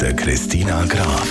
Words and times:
der 0.00 0.14
Christina 0.14 0.86
Graf. 0.86 1.28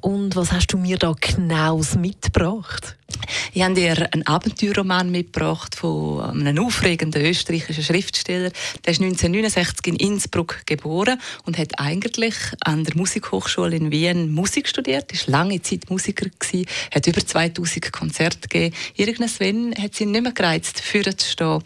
Und 0.00 0.34
was 0.34 0.50
hast 0.50 0.72
du 0.72 0.78
mir 0.78 0.96
da 0.96 1.14
genau 1.20 1.80
mitgebracht? 1.98 2.96
Ich 3.52 3.62
habe 3.62 3.74
dir 3.74 4.08
einen 4.12 4.26
Abenteuerroman 4.26 5.10
mitgebracht 5.10 5.74
von 5.74 6.22
einem 6.22 6.64
aufregenden 6.64 7.24
österreichischen 7.24 7.84
Schriftsteller. 7.84 8.50
Der 8.84 8.92
ist 8.92 9.00
1969 9.00 9.86
in 9.86 9.96
Innsbruck 9.96 10.62
geboren 10.66 11.20
und 11.44 11.58
hat 11.58 11.78
eigentlich 11.78 12.34
an 12.60 12.84
der 12.84 12.96
Musikhochschule 12.96 13.76
in 13.76 13.90
Wien 13.90 14.32
Musik 14.32 14.68
studiert. 14.68 15.12
Er 15.12 15.18
war 15.18 15.44
lange 15.44 15.62
Zeit 15.62 15.90
Musiker 15.90 16.26
gewesen, 16.38 16.66
hat 16.92 17.06
über 17.06 17.24
2000 17.24 17.92
Konzerte 17.92 18.48
gegeben. 18.48 18.74
Irgendwann 18.96 19.74
hat 19.82 19.94
sie 19.94 20.06
nicht 20.06 20.22
mehr 20.22 20.32
gereizt, 20.32 20.80
führen 20.80 21.16
zu 21.16 21.30
stehen. 21.30 21.62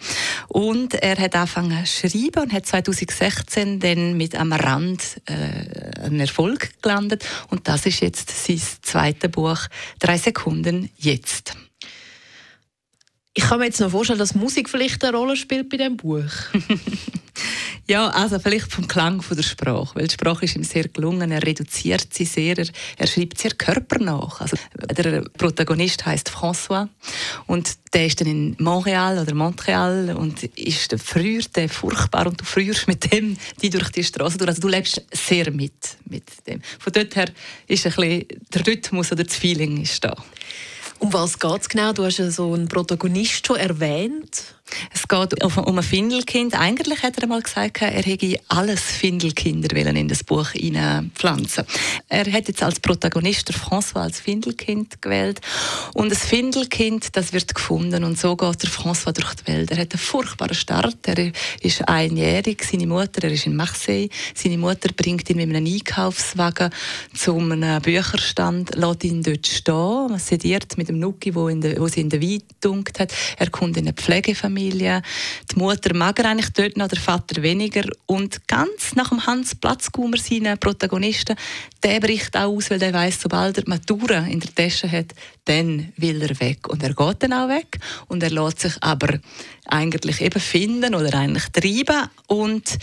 Und 0.49 0.95
er 0.95 1.19
hat 1.19 1.35
angefangen 1.35 1.85
zu 1.87 2.09
schreiben 2.09 2.43
und 2.45 2.53
hat 2.53 2.67
2016 2.67 3.81
dann 3.81 4.17
mit 4.17 4.35
am 4.35 4.53
Rand 4.53 5.21
äh, 5.27 6.05
einen 6.05 6.21
Erfolg 6.21 6.71
gelandet. 6.83 7.25
Und 7.51 7.69
das 7.69 7.87
ist 7.87 8.01
jetzt 8.01 8.31
sein 8.31 8.61
zweites 8.83 9.31
Buch, 9.31 9.59
«Drei 9.99 10.19
Sekunden 10.19 10.91
jetzt». 10.99 11.48
Ich 13.39 13.45
kann 13.45 13.61
mir 13.61 13.67
jetzt 13.67 13.79
noch 13.79 13.93
vorstellen, 13.93 14.19
dass 14.19 14.35
Musik 14.35 14.69
vielleicht 14.69 15.05
eine 15.05 15.17
Rolle 15.17 15.37
spielt 15.37 15.69
bei 15.69 15.77
diesem 15.77 15.97
Buch. 15.97 16.25
Ja, 17.87 18.09
also 18.09 18.39
vielleicht 18.41 18.71
vom 18.71 18.87
Klang 18.89 19.23
von 19.23 19.37
der 19.37 19.45
Sprache, 19.45 19.95
weil 19.95 20.09
die 20.09 20.13
Sprache 20.13 20.45
ist 20.45 20.57
ihm 20.57 20.65
sehr 20.65 20.89
gelungen. 20.89 21.31
Er 21.31 21.43
reduziert 21.43 22.13
sie 22.13 22.27
sehr, 22.27 22.59
er, 22.59 22.67
er 22.99 23.07
schreibt 23.07 23.39
sehr 23.39 23.53
körpernach. 23.53 24.43
Also 24.43 24.59
der 24.75 25.23
Protagonist 25.39 26.05
heißt 26.05 26.29
François 26.29 26.89
und 27.47 27.79
der 27.95 28.07
ist 28.07 28.21
dann 28.21 28.29
in 28.29 28.57
Montreal 28.59 29.21
oder 29.21 29.35
Montreal 29.35 30.15
und 30.19 30.43
ist 30.43 30.97
früher 31.03 31.43
der 31.55 31.71
furchtbar 31.71 32.27
und 32.27 32.41
du 32.41 32.45
früherst 32.45 32.89
mit 32.89 33.11
dem 33.11 33.39
die 33.63 33.71
durch 33.71 33.91
die 33.91 34.05
Straße 34.05 34.37
durch. 34.37 34.49
Also 34.49 34.61
du 34.61 34.69
lebst 34.69 35.01
sehr 35.13 35.51
mit 35.51 35.97
mit 36.05 36.25
dem. 36.47 36.61
Von 36.81 36.93
dort 36.93 37.15
her 37.15 37.31
ist 37.69 37.87
ein 37.87 37.93
bisschen 37.93 38.27
der 38.53 38.67
Rhythmus 38.67 39.13
oder 39.13 39.23
das 39.25 39.37
Feeling 39.37 39.81
ist 39.81 40.05
da. 40.05 40.15
Um 41.01 41.13
was 41.13 41.39
geht 41.39 41.61
es 41.61 41.69
genau? 41.69 41.93
Du 41.93 42.05
hast 42.05 42.19
ja 42.19 42.31
so 42.31 42.53
einen 42.55 42.69
Protagonist 42.69 43.47
schon 43.47 43.57
erwähnt. 43.57 44.57
Es 44.93 45.09
geht 45.09 45.43
um 45.43 45.79
ein 45.79 45.83
Findelkind. 45.83 46.59
Eigentlich 46.59 47.03
hat 47.03 47.17
er 47.17 47.25
einmal 47.25 47.43
gesagt, 47.43 47.83
er 47.83 48.03
hätte 48.03 48.39
alles 48.49 48.81
Findelkinder 48.81 49.75
in 49.75 50.09
das 50.09 50.25
Buch 50.25 50.51
pflanzen. 51.15 51.65
Er 52.09 52.31
hat 52.31 52.49
jetzt 52.49 52.63
als 52.63 52.81
Protagonist 52.81 53.49
der 53.49 53.57
François 53.57 54.03
als 54.03 54.21
Findelkind 54.21 55.01
gewählt. 55.01 55.41
Und 55.95 56.11
das 56.11 56.25
Findelkind, 56.25 57.17
das 57.17 57.33
wird 57.33 57.55
gefunden. 57.55 58.05
Und 58.05 58.19
so 58.19 58.37
geht 58.37 58.63
der 58.63 58.71
François 58.71 59.13
durch 59.13 59.35
die 59.37 59.47
Welt. 59.47 59.71
Er 59.71 59.79
hat 59.79 59.93
einen 59.93 60.01
furchtbaren 60.01 60.55
Start. 60.55 60.97
Er 61.07 61.33
ist 61.63 61.89
einjährig. 61.89 62.63
Seine 62.65 62.87
Mutter, 62.87 63.25
er 63.25 63.33
ist 63.33 63.47
in 63.47 63.57
Marseille. 63.57 64.09
Seine 64.35 64.59
Mutter 64.59 64.91
bringt 64.95 65.29
ihn 65.31 65.37
mit 65.37 65.49
einem 65.49 65.67
Einkaufswagen 65.67 66.71
zu 67.15 67.39
einem 67.39 67.81
Bücherstand, 67.83 68.75
lässt 68.75 69.05
ihn 69.05 69.23
dort 69.23 69.47
stehen, 69.47 70.19
sediert 70.19 70.77
mit 70.77 70.89
dem 70.89 70.99
Nuki, 70.99 71.35
wo, 71.35 71.49
wo 71.49 71.89
sie 71.89 72.01
in 72.01 72.11
der 72.11 72.21
Wein 72.21 72.43
dunkt 72.61 73.01
hat. 73.01 73.13
Er 73.39 73.51
kommt 73.51 73.77
in 73.77 73.87
eine 73.87 73.95
Pflegefamilie 73.95 74.58
Familie. 74.59 75.03
Die 75.53 75.57
Mutter 75.57 75.95
mag 75.95 76.19
er 76.19 76.31
eigentlich 76.31 76.51
dort 76.51 76.77
noch, 76.77 76.89
der 76.89 76.99
Vater 76.99 77.43
weniger. 77.43 77.85
Und 78.07 78.49
ganz 78.49 78.97
nach 78.97 79.11
dem 79.11 79.25
Hans 79.25 79.55
Platzgummer, 79.55 80.17
seinen 80.17 80.59
Protagonisten, 80.59 81.37
der 81.83 82.01
bricht 82.01 82.37
auch 82.37 82.57
aus, 82.57 82.71
weil 82.71 82.81
der 82.81 82.93
weiß, 82.93 83.21
sobald 83.21 83.57
er 83.57 83.63
die 83.63 83.71
Matura 83.71 84.27
in 84.27 84.41
der 84.41 84.53
Tasche 84.53 84.91
hat, 84.91 85.15
dann 85.45 85.93
will 85.97 86.23
er 86.23 86.41
weg. 86.41 86.69
Und 86.69 86.83
er 86.83 86.93
geht 86.93 87.23
dann 87.23 87.33
auch 87.33 87.49
weg. 87.49 87.79
Und 88.09 88.23
er 88.25 88.31
lässt 88.31 88.61
sich 88.61 88.75
aber 88.81 89.21
eigentlich 89.67 90.21
eben 90.21 90.41
finden 90.41 90.95
oder 90.97 91.17
eigentlich 91.17 91.47
treiben. 91.53 92.09
Und 92.27 92.79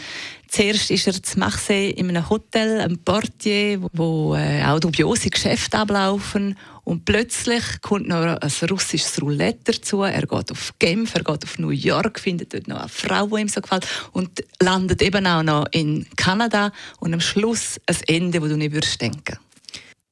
Zuerst 0.56 0.90
ist 0.90 1.06
er 1.06 1.22
zu 1.22 1.38
Marseille 1.38 1.90
in 1.90 2.08
einem 2.08 2.30
Hotel, 2.30 2.80
einem 2.80 2.98
Portier, 3.00 3.82
wo 3.92 4.36
äh, 4.36 4.64
auch 4.64 4.80
dubiose 4.80 5.30
Geschäfte 5.30 5.78
ablaufen. 5.78 6.58
Und 6.86 7.04
plötzlich 7.04 7.62
kommt 7.82 8.08
noch 8.08 8.24
ein 8.24 8.70
russisches 8.70 9.22
Roulette 9.22 9.74
dazu. 9.74 10.04
Er 10.04 10.22
geht 10.22 10.52
auf 10.54 10.74
Genf, 10.80 11.14
er 11.14 11.26
geht 11.26 11.44
auf 11.44 11.60
New 11.60 11.72
York, 11.72 12.22
findet 12.22 12.54
dort 12.54 12.70
noch 12.70 12.80
eine 12.80 12.88
Frau, 12.88 13.28
die 13.28 13.42
ihm 13.42 13.50
so 13.50 13.60
gefällt 13.60 13.86
und 14.14 14.46
landet 14.62 15.02
eben 15.02 15.28
auch 15.28 15.44
noch 15.44 15.66
in 15.72 16.08
Kanada. 16.16 16.72
Und 17.02 17.14
am 17.14 17.20
Schluss 17.20 17.78
ein 17.86 17.98
Ende, 18.08 18.42
wo 18.42 18.48
du 18.48 18.56
nicht 18.56 18.72
würdest 18.72 19.02
denken 19.02 19.38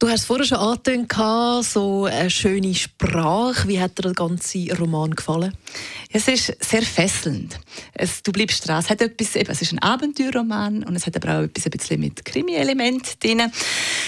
Du 0.04 0.10
hast 0.10 0.26
vorher 0.26 0.46
schon 0.46 0.58
angetönt, 0.58 1.14
so 1.64 2.04
eine 2.04 2.30
schöne 2.30 2.76
Sprache. 2.76 3.70
Wie 3.70 3.80
hat 3.80 3.98
dir 3.98 4.02
der 4.02 4.12
ganze 4.12 4.68
Roman 4.78 5.12
gefallen? 5.12 5.56
Es 6.12 6.28
ist 6.28 6.58
sehr 6.62 6.82
fesselnd. 6.82 7.58
Es, 7.94 8.22
du 8.22 8.34
bleibst 8.34 8.68
dran. 8.68 8.80
Es, 8.80 8.90
hat 8.90 9.00
etwas, 9.00 9.34
es 9.38 9.62
ist 9.62 9.72
ein 9.72 9.80
Abenteuerroman 9.80 10.84
und 10.84 10.98
es 10.98 11.06
hat 11.06 11.16
aber 11.16 11.38
auch 11.40 11.44
etwas 11.44 11.68
ein 11.68 11.72
bisschen 11.72 12.02
mit 12.02 12.26
Krimi-Element 12.26 13.24
drin. 13.24 13.50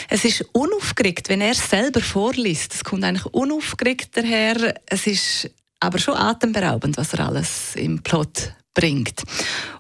Es 0.10 0.26
ist 0.26 0.46
unaufgeregt, 0.52 1.30
wenn 1.30 1.40
er 1.40 1.52
es 1.52 1.70
selber 1.70 2.02
vorliest. 2.02 2.76
Es 2.76 2.84
kommt 2.84 3.06
eigentlich 3.06 3.34
unaufgeregt 3.34 4.18
daher. 4.18 4.76
Es 4.88 5.08
ist 5.08 5.50
aber 5.80 5.98
schon 5.98 6.16
atemberaubend, 6.16 6.98
was 6.98 7.14
er 7.14 7.26
alles 7.26 7.74
im 7.78 8.04
Plot 8.04 8.52
bringt. 8.74 9.24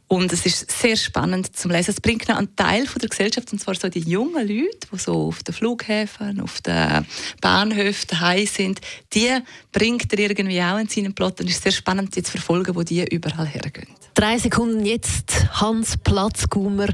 Und 0.07 0.31
es 0.31 0.45
ist 0.45 0.71
sehr 0.71 0.95
spannend 0.95 1.55
zu 1.55 1.67
lesen. 1.67 1.91
Es 1.91 1.99
bringt 1.99 2.27
noch 2.27 2.37
einen 2.37 2.55
Teil 2.55 2.85
von 2.85 2.99
der 2.99 3.09
Gesellschaft, 3.09 3.51
und 3.51 3.59
zwar 3.59 3.75
so 3.75 3.89
die 3.89 3.99
jungen 3.99 4.47
Leute, 4.47 4.87
die 4.91 4.97
so 4.97 5.27
auf 5.27 5.41
den 5.41 5.53
Flughäfen, 5.53 6.39
auf 6.41 6.61
den 6.61 7.05
Bahnhöfen 7.41 8.07
daheim 8.09 8.45
sind, 8.45 8.81
die 9.13 9.31
bringt 9.71 10.13
er 10.13 10.19
irgendwie 10.19 10.61
auch 10.61 10.77
in 10.77 10.87
seinen 10.87 11.15
Plot. 11.15 11.41
Und 11.41 11.49
es 11.49 11.55
ist 11.55 11.63
sehr 11.63 11.71
spannend, 11.71 12.15
die 12.15 12.23
zu 12.23 12.31
verfolgen, 12.31 12.75
wo 12.75 12.83
die 12.83 13.03
überall 13.13 13.47
hergehen. 13.47 13.87
Drei 14.13 14.37
Sekunden 14.37 14.85
jetzt, 14.85 15.47
Hans 15.59 15.97
Platzgummer. 15.97 16.87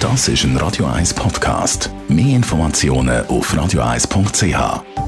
Das 0.00 0.28
ist 0.28 0.44
ein 0.44 0.56
Radio 0.56 0.86
1 0.86 1.14
Podcast. 1.14 1.90
Mehr 2.08 2.36
Informationen 2.36 3.26
auf 3.26 3.52
radio1.ch. 3.52 5.07